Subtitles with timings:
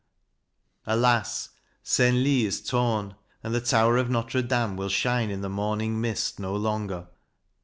[0.87, 1.49] Alas,
[1.83, 3.13] Senlis is torn,
[3.43, 7.07] and the tower of Notre Dame will shine in the morning mist no longer!